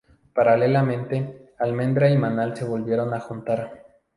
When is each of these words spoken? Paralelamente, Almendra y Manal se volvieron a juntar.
Paralelamente, 0.33 1.53
Almendra 1.59 2.09
y 2.09 2.17
Manal 2.17 2.57
se 2.57 2.65
volvieron 2.65 3.13
a 3.13 3.19
juntar. 3.19 3.83